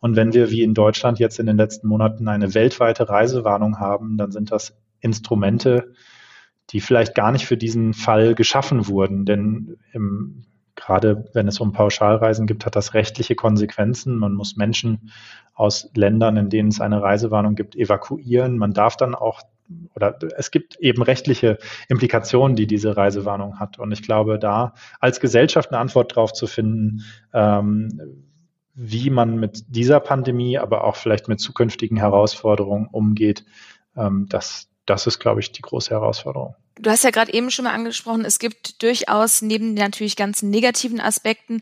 [0.00, 4.16] Und wenn wir wie in Deutschland jetzt in den letzten Monaten eine weltweite Reisewarnung haben,
[4.16, 5.92] dann sind das Instrumente,
[6.70, 9.26] die vielleicht gar nicht für diesen Fall geschaffen wurden.
[9.26, 14.18] Denn im gerade wenn es um Pauschalreisen gibt, hat das rechtliche Konsequenzen.
[14.18, 15.10] Man muss Menschen
[15.54, 18.58] aus Ländern, in denen es eine Reisewarnung gibt, evakuieren.
[18.58, 19.42] Man darf dann auch
[19.94, 21.58] oder es gibt eben rechtliche
[21.88, 23.78] Implikationen, die diese Reisewarnung hat.
[23.78, 28.26] Und ich glaube, da als Gesellschaft eine Antwort drauf zu finden, ähm,
[28.74, 33.44] wie man mit dieser Pandemie, aber auch vielleicht mit zukünftigen Herausforderungen umgeht,
[33.96, 36.54] ähm, das, das ist, glaube ich, die große Herausforderung.
[36.76, 41.00] Du hast ja gerade eben schon mal angesprochen, es gibt durchaus neben natürlich ganzen negativen
[41.00, 41.60] Aspekten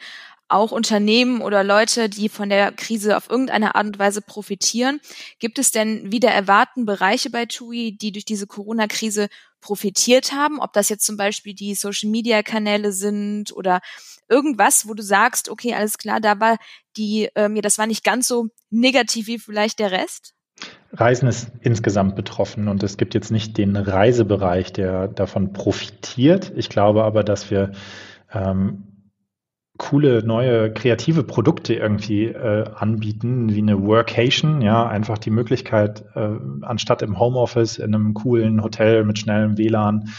[0.50, 5.00] auch Unternehmen oder Leute, die von der Krise auf irgendeine Art und Weise profitieren.
[5.38, 9.28] Gibt es denn wieder erwarten Bereiche bei TUI, die durch diese Corona-Krise
[9.60, 10.58] profitiert haben?
[10.60, 13.80] Ob das jetzt zum Beispiel die Social-Media-Kanäle sind oder
[14.28, 16.56] irgendwas, wo du sagst, okay, alles klar, da war
[16.96, 20.34] die, ähm, ja, das war nicht ganz so negativ wie vielleicht der Rest?
[20.92, 26.52] Reisen ist insgesamt betroffen und es gibt jetzt nicht den Reisebereich, der davon profitiert.
[26.56, 27.72] Ich glaube aber, dass wir
[28.32, 28.90] ähm,
[29.80, 36.28] coole neue kreative Produkte irgendwie äh, anbieten, wie eine Workation, ja, einfach die Möglichkeit, äh,
[36.60, 40.10] anstatt im Homeoffice in einem coolen Hotel mit schnellem WLAN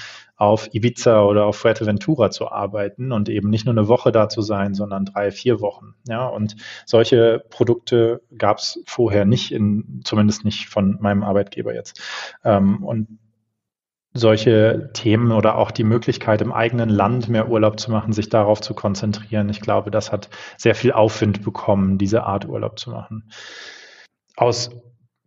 [0.42, 4.42] auf Ibiza oder auf Fuerteventura zu arbeiten und eben nicht nur eine Woche da zu
[4.42, 5.94] sein, sondern drei, vier Wochen.
[6.08, 6.56] Ja, und
[6.88, 12.02] solche Produkte gab es vorher nicht, in, zumindest nicht von meinem Arbeitgeber jetzt.
[12.44, 13.20] Ähm, und
[14.16, 18.62] solche Themen oder auch die Möglichkeit, im eigenen Land mehr Urlaub zu machen, sich darauf
[18.62, 19.48] zu konzentrieren.
[19.48, 23.30] Ich glaube, das hat sehr viel Aufwind bekommen, diese Art Urlaub zu machen.
[24.36, 24.72] Aus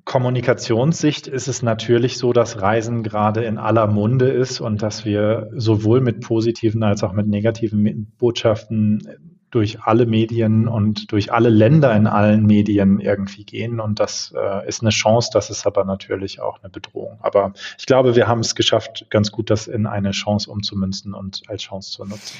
[0.05, 5.51] Kommunikationssicht ist es natürlich so, dass Reisen gerade in aller Munde ist und dass wir
[5.55, 9.09] sowohl mit positiven als auch mit negativen Botschaften
[9.55, 13.79] durch alle Medien und durch alle Länder in allen Medien irgendwie gehen.
[13.79, 17.19] Und das äh, ist eine Chance, das ist aber natürlich auch eine Bedrohung.
[17.21, 21.43] Aber ich glaube, wir haben es geschafft, ganz gut das in eine Chance umzumünzen und
[21.47, 22.37] als Chance zu nutzen.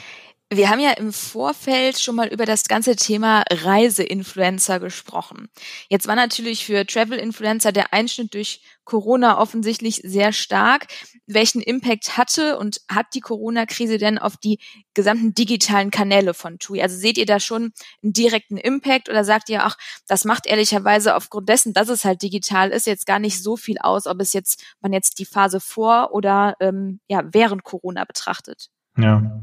[0.57, 5.49] Wir haben ja im Vorfeld schon mal über das ganze Thema Reiseinfluencer gesprochen.
[5.89, 10.87] Jetzt war natürlich für Travel-Influencer der Einschnitt durch Corona offensichtlich sehr stark.
[11.27, 14.61] Welchen Impact hatte und hat die Corona-Krise denn auf die
[14.95, 16.83] gesamten digitalen Kanäle von TUI?
[16.83, 17.73] Also seht ihr da schon
[18.05, 22.23] einen direkten Impact oder sagt ihr, ach, das macht ehrlicherweise aufgrund dessen, dass es halt
[22.23, 25.59] digital ist, jetzt gar nicht so viel aus, ob es jetzt, man jetzt die Phase
[25.59, 28.71] vor oder ähm, ja, während Corona betrachtet?
[28.97, 29.43] Ja.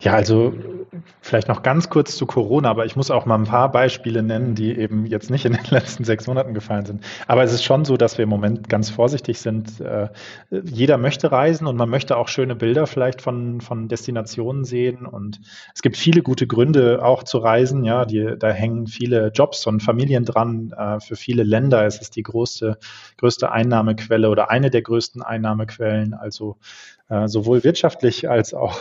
[0.00, 0.52] Ja, also
[1.20, 4.56] vielleicht noch ganz kurz zu Corona, aber ich muss auch mal ein paar Beispiele nennen,
[4.56, 7.04] die eben jetzt nicht in den letzten sechs Monaten gefallen sind.
[7.28, 9.80] Aber es ist schon so, dass wir im Moment ganz vorsichtig sind.
[9.80, 10.08] Äh,
[10.50, 15.06] jeder möchte reisen und man möchte auch schöne Bilder vielleicht von, von Destinationen sehen.
[15.06, 15.40] Und
[15.72, 17.84] es gibt viele gute Gründe auch zu reisen.
[17.84, 20.72] Ja, die, da hängen viele Jobs und Familien dran.
[20.76, 22.76] Äh, für viele Länder ist es die größte,
[23.18, 26.12] größte Einnahmequelle oder eine der größten Einnahmequellen.
[26.12, 26.56] Also
[27.26, 28.78] sowohl wirtschaftlich als auch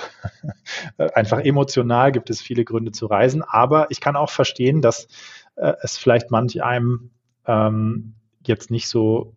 [0.98, 3.44] einfach emotional gibt es viele Gründe zu reisen.
[3.44, 5.08] Aber ich kann auch verstehen, dass
[5.56, 7.12] äh, es vielleicht manch einem
[7.46, 8.13] ähm,
[8.46, 9.36] jetzt nicht so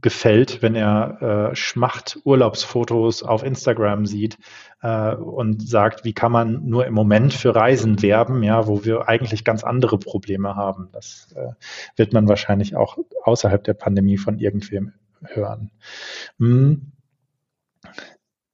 [0.00, 4.38] gefällt, wenn er äh, Schmacht Urlaubsfotos auf Instagram sieht
[4.80, 9.08] äh, und sagt, wie kann man nur im Moment für Reisen werben, ja, wo wir
[9.08, 10.88] eigentlich ganz andere Probleme haben.
[10.92, 11.52] Das äh,
[11.96, 15.72] wird man wahrscheinlich auch außerhalb der Pandemie von irgendwem hören.
[16.38, 16.92] Hm.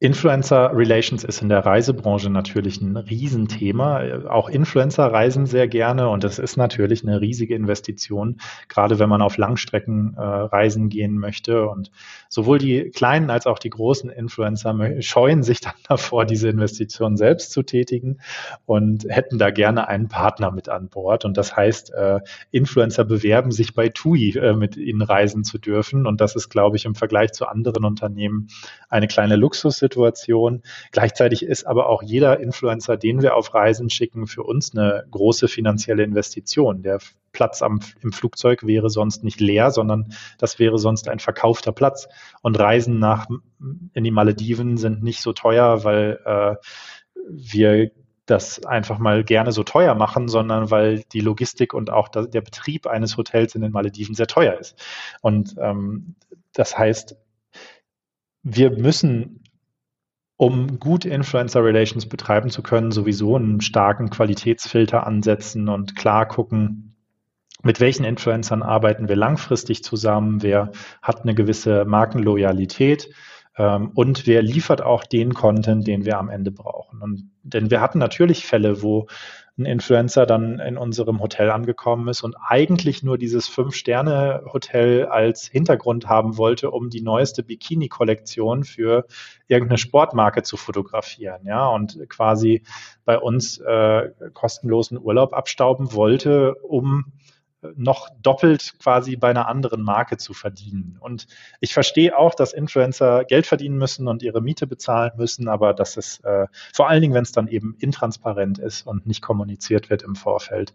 [0.05, 4.03] Influencer Relations ist in der Reisebranche natürlich ein Riesenthema.
[4.29, 8.37] Auch Influencer reisen sehr gerne und das ist natürlich eine riesige Investition,
[8.69, 11.67] gerade wenn man auf Langstrecken äh, reisen gehen möchte.
[11.71, 11.90] Und
[12.29, 17.53] sowohl die kleinen als auch die großen Influencer scheuen sich dann davor, diese Investition selbst
[17.53, 18.19] zu tätigen
[18.67, 21.25] und hätten da gerne einen Partner mit an Bord.
[21.25, 26.07] Und das heißt, äh, Influencer bewerben sich bei TUI, äh, mit ihnen reisen zu dürfen.
[26.07, 28.49] Und das ist, glaube ich, im Vergleich zu anderen Unternehmen
[28.90, 30.62] eine kleine Luxussituation Situation.
[30.90, 35.48] Gleichzeitig ist aber auch jeder Influencer, den wir auf Reisen schicken, für uns eine große
[35.48, 36.83] finanzielle Investition.
[36.83, 36.98] Der
[37.33, 42.09] Platz am, im Flugzeug wäre sonst nicht leer, sondern das wäre sonst ein verkaufter Platz.
[42.42, 43.26] Und Reisen nach
[43.92, 46.57] in die Malediven sind nicht so teuer, weil äh,
[47.28, 47.90] wir
[48.26, 52.87] das einfach mal gerne so teuer machen, sondern weil die Logistik und auch der Betrieb
[52.87, 54.76] eines Hotels in den Malediven sehr teuer ist.
[55.20, 56.14] Und ähm,
[56.54, 57.16] das heißt,
[58.44, 59.43] wir müssen
[60.44, 66.96] um gut Influencer Relations betreiben zu können, sowieso einen starken Qualitätsfilter ansetzen und klar gucken,
[67.62, 73.09] mit welchen Influencern arbeiten wir langfristig zusammen, wer hat eine gewisse Markenloyalität
[73.57, 77.00] ähm, und wer liefert auch den Content, den wir am Ende brauchen.
[77.00, 79.07] Und denn wir hatten natürlich Fälle, wo
[79.57, 86.09] ein Influencer dann in unserem Hotel angekommen ist und eigentlich nur dieses Fünf-Sterne-Hotel als Hintergrund
[86.09, 89.07] haben wollte, um die neueste Bikini-Kollektion für
[89.47, 92.64] irgendeine Sportmarke zu fotografieren, ja, und quasi
[93.05, 97.12] bei uns äh, kostenlosen Urlaub abstauben wollte, um
[97.77, 100.96] noch doppelt quasi bei einer anderen Marke zu verdienen.
[101.00, 101.27] Und
[101.61, 105.96] ich verstehe auch, dass Influencer Geld verdienen müssen und ihre Miete bezahlen müssen, aber das
[105.96, 110.03] ist äh, vor allen Dingen, wenn es dann eben intransparent ist und nicht kommuniziert wird
[110.03, 110.72] im Vorfeld,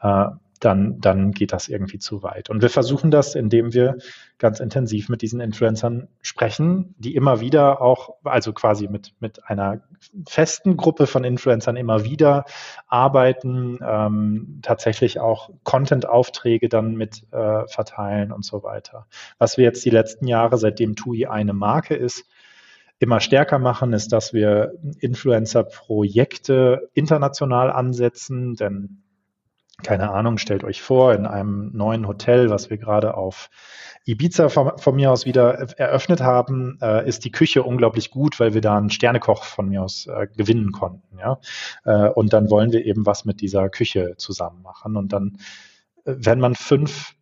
[0.00, 0.26] äh,
[0.60, 2.50] dann, dann geht das irgendwie zu weit.
[2.50, 3.98] Und wir versuchen das, indem wir
[4.38, 9.82] ganz intensiv mit diesen Influencern sprechen, die immer wieder auch, also quasi mit, mit einer
[10.28, 12.44] festen Gruppe von Influencern immer wieder
[12.86, 19.06] arbeiten, ähm, tatsächlich auch Content-Aufträge dann mit äh, verteilen und so weiter.
[19.38, 22.24] Was wir jetzt die letzten Jahre, seitdem TUI eine Marke ist,
[22.98, 29.03] immer stärker machen, ist, dass wir Influencer-Projekte international ansetzen, denn
[29.82, 33.50] keine Ahnung, stellt euch vor, in einem neuen Hotel, was wir gerade auf
[34.06, 38.54] Ibiza von, von mir aus wieder eröffnet haben, äh, ist die Küche unglaublich gut, weil
[38.54, 41.18] wir da einen Sternekoch von mir aus äh, gewinnen konnten.
[41.18, 41.38] Ja?
[41.84, 44.96] Äh, und dann wollen wir eben was mit dieser Küche zusammen machen.
[44.96, 45.38] Und dann,
[46.04, 47.14] äh, wenn man fünf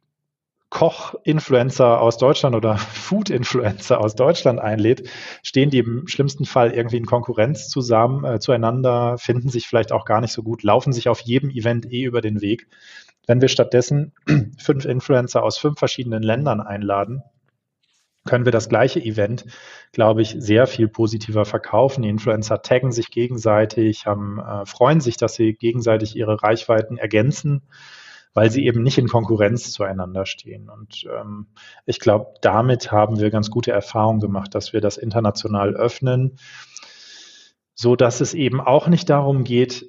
[0.73, 5.07] Koch-Influencer aus Deutschland oder Food-Influencer aus Deutschland einlädt,
[5.43, 10.07] stehen die im schlimmsten Fall irgendwie in Konkurrenz zusammen, äh, zueinander, finden sich vielleicht auch
[10.07, 12.69] gar nicht so gut, laufen sich auf jedem Event eh über den Weg.
[13.27, 14.15] Wenn wir stattdessen
[14.59, 17.23] fünf Influencer aus fünf verschiedenen Ländern einladen,
[18.25, 19.45] können wir das gleiche Event,
[19.93, 22.01] glaube ich, sehr viel positiver verkaufen.
[22.01, 27.63] Die Influencer taggen sich gegenseitig, haben, äh, freuen sich, dass sie gegenseitig ihre Reichweiten ergänzen
[28.35, 30.71] weil sie eben nicht in Konkurrenz zueinander stehen.
[30.71, 31.47] Und ähm,
[31.87, 36.37] ich glaube, damit haben wir ganz gute Erfahrungen gemacht, dass wir das international öffnen,
[37.75, 39.87] so dass es eben auch nicht darum geht,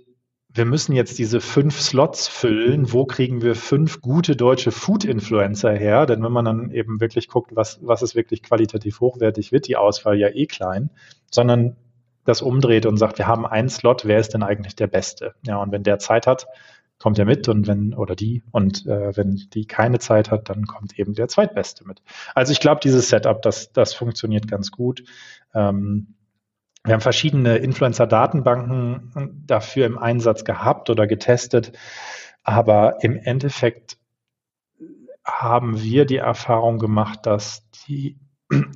[0.56, 2.93] wir müssen jetzt diese fünf Slots füllen.
[2.93, 6.06] Wo kriegen wir fünf gute deutsche Food-Influencer her?
[6.06, 9.77] Denn wenn man dann eben wirklich guckt, was, was ist wirklich qualitativ hochwertig, wird die
[9.77, 10.91] Auswahl ja eh klein,
[11.32, 11.75] sondern
[12.23, 15.34] das umdreht und sagt, wir haben einen Slot, wer ist denn eigentlich der Beste?
[15.45, 16.45] Ja, und wenn der Zeit hat,
[17.03, 20.67] kommt er mit und wenn, oder die, und äh, wenn die keine Zeit hat, dann
[20.67, 22.01] kommt eben der Zweitbeste mit.
[22.33, 25.03] Also ich glaube, dieses Setup, das, das funktioniert ganz gut.
[25.53, 26.15] Ähm,
[26.85, 31.73] wir haben verschiedene Influencer-Datenbanken dafür im Einsatz gehabt oder getestet,
[32.41, 33.97] aber im Endeffekt
[35.25, 38.17] haben wir die Erfahrung gemacht, dass die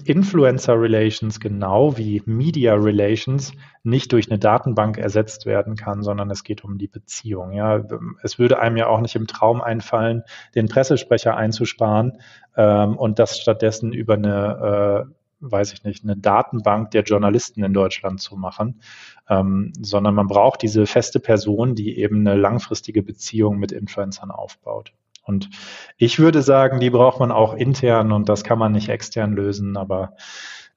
[0.05, 6.43] Influencer Relations genau wie Media Relations nicht durch eine Datenbank ersetzt werden kann, sondern es
[6.43, 7.51] geht um die Beziehung.
[7.51, 7.83] Ja,
[8.23, 10.23] es würde einem ja auch nicht im Traum einfallen,
[10.55, 12.19] den Pressesprecher einzusparen
[12.55, 17.73] ähm, und das stattdessen über eine äh, weiß ich nicht, eine Datenbank der Journalisten in
[17.73, 18.81] Deutschland zu machen,
[19.29, 24.93] ähm, sondern man braucht diese feste Person, die eben eine langfristige Beziehung mit Influencern aufbaut.
[25.27, 25.49] Und
[25.97, 29.75] ich würde sagen, die braucht man auch intern und das kann man nicht extern lösen,
[29.75, 30.13] aber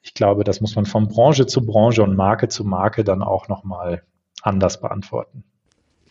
[0.02, 3.48] ich glaube, das muss man von Branche zu Branche und Marke zu Marke dann auch
[3.48, 4.02] nochmal
[4.42, 5.44] anders beantworten.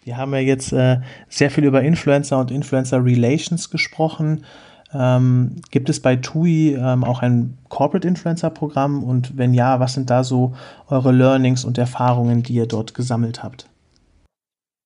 [0.03, 4.45] Wir haben ja jetzt äh, sehr viel über Influencer und Influencer Relations gesprochen.
[4.93, 9.93] Ähm, gibt es bei TUI ähm, auch ein Corporate Influencer Programm und wenn ja, was
[9.93, 10.55] sind da so
[10.87, 13.67] eure Learnings und Erfahrungen, die ihr dort gesammelt habt?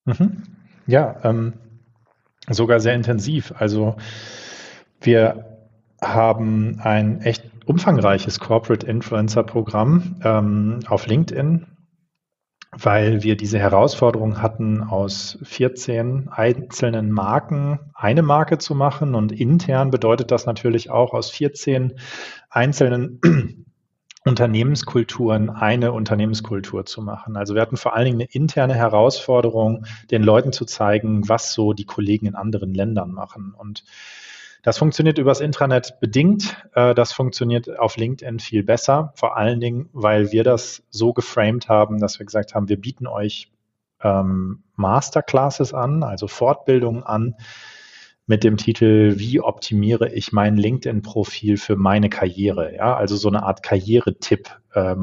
[0.06, 0.44] Mhm.
[0.88, 1.54] Ja, ähm,
[2.50, 3.54] sogar sehr intensiv.
[3.58, 3.96] Also
[5.02, 5.60] wir
[6.02, 11.68] haben ein echt umfangreiches Corporate Influencer Programm ähm, auf LinkedIn
[12.78, 19.16] weil wir diese Herausforderung hatten, aus 14 einzelnen Marken eine Marke zu machen.
[19.16, 21.94] Und intern bedeutet das natürlich auch, aus 14
[22.50, 23.20] einzelnen
[24.26, 27.36] Unternehmenskulturen eine Unternehmenskultur zu machen.
[27.36, 31.74] Also wir hatten vor allen Dingen eine interne Herausforderung, den Leuten zu zeigen, was so
[31.74, 33.54] die Kollegen in anderen Ländern machen.
[33.58, 33.84] Und
[34.64, 36.56] das funktioniert übers Intranet bedingt.
[36.74, 39.12] Äh, das funktioniert auf LinkedIn viel besser.
[39.16, 43.08] Vor allen Dingen, weil wir das so geframed haben, dass wir gesagt haben, wir bieten
[43.08, 43.52] euch
[44.02, 47.36] ähm, Masterclasses an, also Fortbildungen an
[48.26, 52.76] mit dem Titel Wie optimiere ich mein LinkedIn-Profil für meine Karriere?
[52.76, 54.96] Ja, also so eine Art Karrieretipp äh,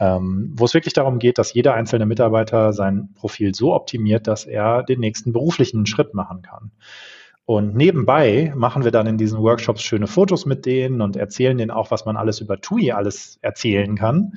[0.00, 4.46] ähm, wo es wirklich darum geht, dass jeder einzelne Mitarbeiter sein Profil so optimiert, dass
[4.46, 6.70] er den nächsten beruflichen Schritt machen kann.
[7.44, 11.70] Und nebenbei machen wir dann in diesen Workshops schöne Fotos mit denen und erzählen denen
[11.70, 14.34] auch, was man alles über TUI alles erzählen kann.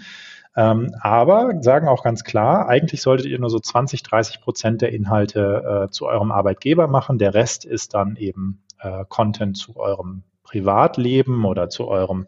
[0.56, 4.92] Ähm, aber sagen auch ganz klar, eigentlich solltet ihr nur so 20, 30 Prozent der
[4.92, 7.18] Inhalte äh, zu eurem Arbeitgeber machen.
[7.18, 12.28] Der Rest ist dann eben äh, Content zu eurem Privatleben oder zu eurem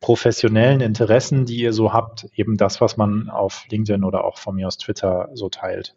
[0.00, 2.28] professionellen Interessen, die ihr so habt.
[2.34, 5.96] Eben das, was man auf LinkedIn oder auch von mir aus Twitter so teilt.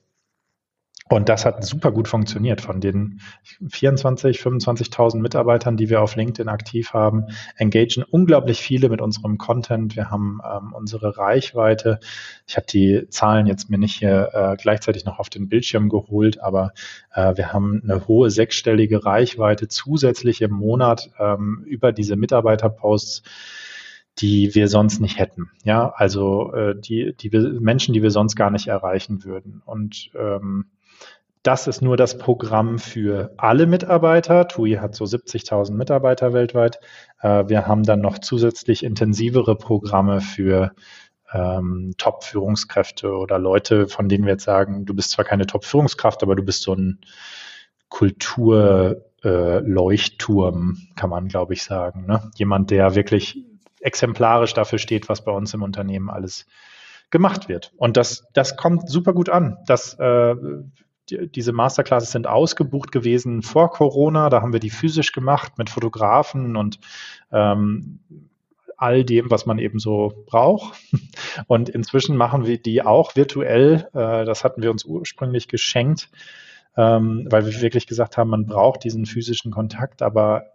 [1.11, 2.61] Und das hat super gut funktioniert.
[2.61, 3.19] Von den
[3.67, 7.25] 24, 25.000 Mitarbeitern, die wir auf LinkedIn aktiv haben,
[7.57, 9.95] engagieren unglaublich viele mit unserem Content.
[9.95, 11.99] Wir haben ähm, unsere Reichweite.
[12.47, 16.39] Ich habe die Zahlen jetzt mir nicht hier äh, gleichzeitig noch auf den Bildschirm geholt,
[16.41, 16.73] aber
[17.11, 23.23] äh, wir haben eine hohe sechsstellige Reichweite zusätzlich im Monat ähm, über diese Mitarbeiterposts
[24.17, 25.49] die wir sonst nicht hätten.
[25.63, 29.61] Ja, also äh, die, die wir, Menschen, die wir sonst gar nicht erreichen würden.
[29.65, 30.65] Und ähm,
[31.43, 34.45] das ist nur das Programm für alle Mitarbeiter.
[34.47, 36.79] TUI hat so 70.000 Mitarbeiter weltweit.
[37.21, 40.73] Äh, wir haben dann noch zusätzlich intensivere Programme für
[41.31, 46.35] ähm, Top-Führungskräfte oder Leute, von denen wir jetzt sagen, du bist zwar keine Top-Führungskraft, aber
[46.35, 46.99] du bist so ein
[47.87, 52.05] Kulturleuchtturm, äh, kann man, glaube ich, sagen.
[52.05, 52.29] Ne?
[52.35, 53.45] Jemand, der wirklich
[53.79, 56.45] exemplarisch dafür steht, was bei uns im Unternehmen alles
[57.11, 57.71] gemacht wird.
[57.77, 59.57] Und das, das kommt super gut an.
[59.65, 60.35] Das äh,
[61.11, 64.29] diese Masterclasses sind ausgebucht gewesen vor Corona.
[64.29, 66.79] Da haben wir die physisch gemacht mit Fotografen und
[67.31, 67.99] ähm,
[68.79, 70.79] all dem, was man eben so braucht.
[71.47, 73.89] Und inzwischen machen wir die auch virtuell.
[73.93, 76.09] Äh, das hatten wir uns ursprünglich geschenkt,
[76.77, 80.01] ähm, weil wir wirklich gesagt haben, man braucht diesen physischen Kontakt.
[80.01, 80.53] Aber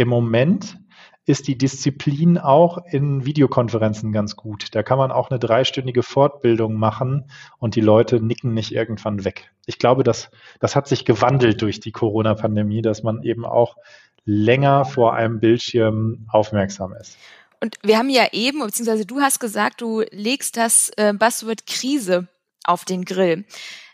[0.00, 0.78] im Moment
[1.26, 4.74] ist die Disziplin auch in Videokonferenzen ganz gut.
[4.74, 9.52] Da kann man auch eine dreistündige Fortbildung machen und die Leute nicken nicht irgendwann weg.
[9.66, 13.76] Ich glaube, das, das hat sich gewandelt durch die Corona-Pandemie, dass man eben auch
[14.24, 17.18] länger vor einem Bildschirm aufmerksam ist.
[17.60, 22.26] Und wir haben ja eben, beziehungsweise du hast gesagt, du legst das äh, Buzzword Krise
[22.64, 23.44] auf den Grill.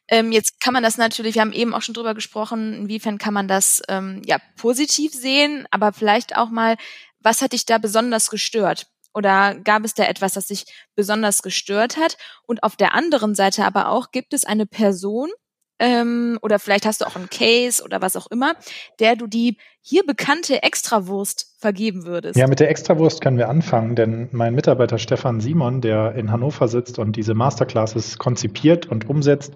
[0.08, 3.34] Ähm, jetzt kann man das natürlich, wir haben eben auch schon drüber gesprochen, inwiefern kann
[3.34, 6.76] man das ähm, ja positiv sehen, aber vielleicht auch mal,
[7.20, 8.86] was hat dich da besonders gestört?
[9.14, 12.18] Oder gab es da etwas, das dich besonders gestört hat?
[12.46, 15.30] Und auf der anderen Seite aber auch, gibt es eine Person,
[15.78, 18.54] ähm, oder vielleicht hast du auch einen Case oder was auch immer,
[18.98, 22.36] der du die hier bekannte Extrawurst vergeben würdest.
[22.36, 26.68] Ja, mit der Extrawurst können wir anfangen, denn mein Mitarbeiter Stefan Simon, der in Hannover
[26.68, 29.54] sitzt und diese Masterclasses konzipiert und umsetzt,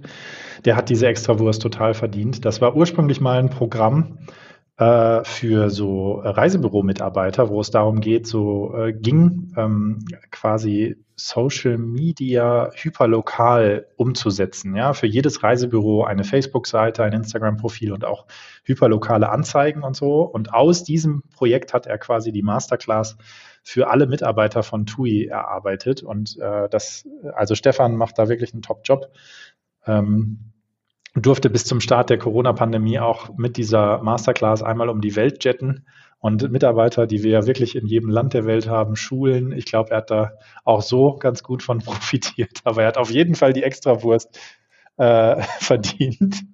[0.64, 2.44] der hat diese Extrawurst total verdient.
[2.44, 4.18] Das war ursprünglich mal ein Programm,
[4.80, 9.98] äh, für so Reisebüro-Mitarbeiter, wo es darum geht, so äh, ging, ähm,
[10.30, 14.74] quasi Social Media hyperlokal umzusetzen.
[14.74, 18.24] Ja, für jedes Reisebüro eine Facebook-Seite, ein Instagram-Profil und auch
[18.64, 20.22] hyperlokale Anzeigen und so.
[20.22, 23.18] Und aus diesem Projekt hat er quasi die Masterclass
[23.62, 26.02] für alle Mitarbeiter von TUI erarbeitet.
[26.02, 29.12] Und äh, das, also Stefan macht da wirklich einen Top-Job.
[29.86, 30.49] Ähm,
[31.14, 35.86] durfte bis zum Start der Corona-Pandemie auch mit dieser Masterclass einmal um die Welt jetten
[36.20, 39.52] und Mitarbeiter, die wir ja wirklich in jedem Land der Welt haben, schulen.
[39.52, 40.32] Ich glaube, er hat da
[40.64, 44.38] auch so ganz gut von profitiert, aber er hat auf jeden Fall die Extrawurst
[44.98, 46.44] äh, verdient.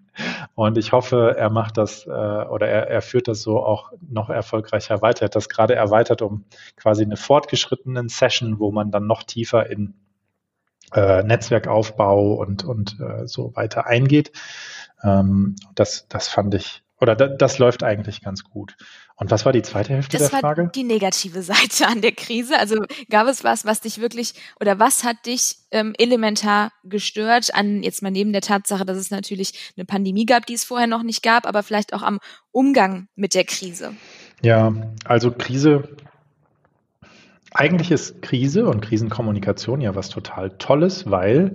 [0.54, 4.30] Und ich hoffe, er macht das äh, oder er, er führt das so auch noch
[4.30, 5.22] erfolgreicher weiter.
[5.22, 6.44] Er hat das gerade erweitert um
[6.76, 9.92] quasi eine fortgeschrittenen Session, wo man dann noch tiefer in
[10.94, 14.32] äh, Netzwerkaufbau und, und äh, so weiter eingeht.
[15.02, 18.76] Ähm, das, das fand ich, oder da, das läuft eigentlich ganz gut.
[19.18, 20.62] Und was war die zweite Hälfte das der Frage?
[20.62, 22.58] Das war die negative Seite an der Krise.
[22.58, 27.82] Also gab es was, was dich wirklich, oder was hat dich ähm, elementar gestört an,
[27.82, 31.02] jetzt mal neben der Tatsache, dass es natürlich eine Pandemie gab, die es vorher noch
[31.02, 32.18] nicht gab, aber vielleicht auch am
[32.52, 33.94] Umgang mit der Krise?
[34.42, 34.72] Ja,
[35.04, 35.96] also Krise
[37.56, 41.54] eigentlich ist Krise und Krisenkommunikation ja was total Tolles, weil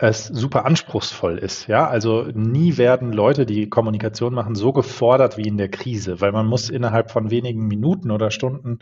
[0.00, 1.66] es super anspruchsvoll ist.
[1.66, 6.30] Ja, also nie werden Leute, die Kommunikation machen, so gefordert wie in der Krise, weil
[6.30, 8.78] man muss innerhalb von wenigen Minuten oder Stunden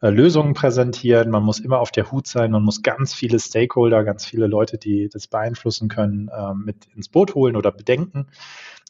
[0.00, 1.30] äh, Lösungen präsentieren.
[1.30, 2.52] Man muss immer auf der Hut sein.
[2.52, 7.08] Man muss ganz viele Stakeholder, ganz viele Leute, die das beeinflussen können, äh, mit ins
[7.08, 8.28] Boot holen oder bedenken.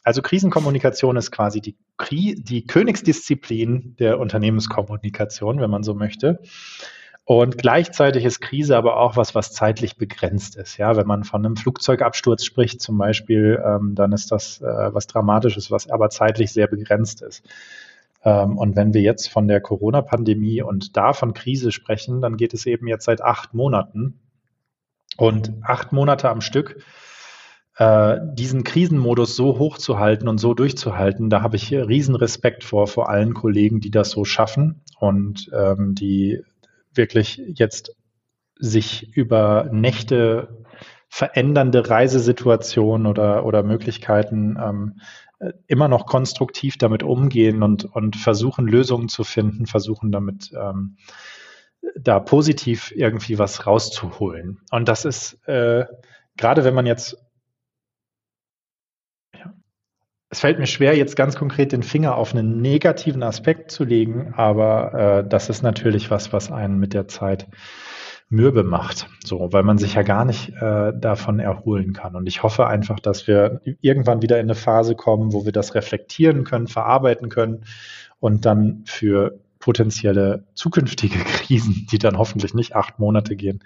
[0.03, 1.75] Also Krisenkommunikation ist quasi die,
[2.35, 6.41] die Königsdisziplin der Unternehmenskommunikation, wenn man so möchte.
[7.27, 10.77] Und gleichzeitig ist Krise aber auch was, was zeitlich begrenzt ist.
[10.77, 15.07] Ja, wenn man von einem Flugzeugabsturz spricht zum Beispiel, ähm, dann ist das äh, was
[15.07, 17.43] Dramatisches, was aber zeitlich sehr begrenzt ist.
[18.23, 22.53] Ähm, und wenn wir jetzt von der Corona-Pandemie und da von Krise sprechen, dann geht
[22.53, 24.19] es eben jetzt seit acht Monaten.
[25.17, 26.77] Und acht Monate am Stück
[27.77, 33.09] äh, diesen Krisenmodus so hochzuhalten und so durchzuhalten, da habe ich riesen Respekt vor, vor
[33.09, 36.43] allen Kollegen, die das so schaffen und ähm, die
[36.97, 37.95] wirklich jetzt
[38.57, 40.63] sich über Nächte
[41.09, 44.99] verändernde Reisesituationen oder, oder Möglichkeiten ähm,
[45.67, 50.97] immer noch konstruktiv damit umgehen und, und versuchen, Lösungen zu finden, versuchen damit ähm,
[51.99, 54.59] da positiv irgendwie was rauszuholen.
[54.71, 55.85] Und das ist äh,
[56.37, 57.17] gerade, wenn man jetzt
[60.35, 64.33] es fällt mir schwer, jetzt ganz konkret den Finger auf einen negativen Aspekt zu legen,
[64.35, 67.47] aber äh, das ist natürlich was, was einen mit der Zeit
[68.27, 72.17] mürbe macht, so, weil man sich ja gar nicht äh, davon erholen kann.
[72.17, 75.73] Und ich hoffe einfach, dass wir irgendwann wieder in eine Phase kommen, wo wir das
[75.73, 77.63] reflektieren können, verarbeiten können
[78.19, 83.63] und dann für potenzielle zukünftige Krisen, die dann hoffentlich nicht acht Monate gehen,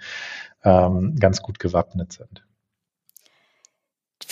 [0.62, 2.44] ähm, ganz gut gewappnet sind.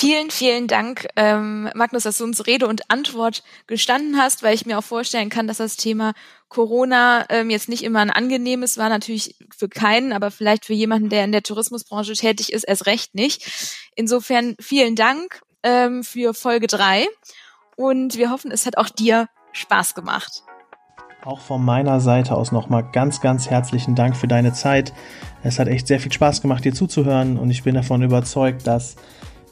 [0.00, 4.64] Vielen, vielen Dank, ähm, Magnus, dass du uns Rede und Antwort gestanden hast, weil ich
[4.64, 6.12] mir auch vorstellen kann, dass das Thema
[6.46, 11.08] Corona ähm, jetzt nicht immer ein angenehmes war, natürlich für keinen, aber vielleicht für jemanden,
[11.08, 13.90] der in der Tourismusbranche tätig ist, erst recht nicht.
[13.96, 17.04] Insofern vielen Dank ähm, für Folge drei
[17.74, 20.44] und wir hoffen, es hat auch dir Spaß gemacht.
[21.24, 24.92] Auch von meiner Seite aus nochmal ganz, ganz herzlichen Dank für deine Zeit.
[25.42, 28.94] Es hat echt sehr viel Spaß gemacht, dir zuzuhören und ich bin davon überzeugt, dass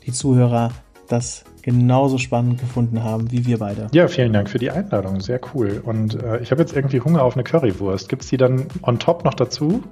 [0.06, 0.72] die Zuhörer
[1.08, 3.88] das genauso spannend gefunden haben wie wir beide.
[3.92, 5.20] Ja, vielen Dank für die Einladung.
[5.20, 5.82] Sehr cool.
[5.84, 8.08] Und äh, ich habe jetzt irgendwie Hunger auf eine Currywurst.
[8.08, 9.82] Gibt es die dann on top noch dazu?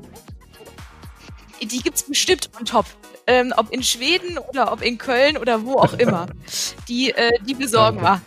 [1.60, 2.86] Die gibt es bestimmt on top.
[3.26, 6.26] Ähm, ob in Schweden oder ob in Köln oder wo auch immer.
[6.88, 8.20] die, äh, die besorgen wir.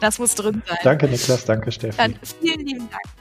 [0.00, 0.78] Das muss drin sein.
[0.82, 1.44] Danke, Niklas.
[1.44, 2.16] Danke, Stefan.
[2.40, 3.19] Vielen lieben Dank.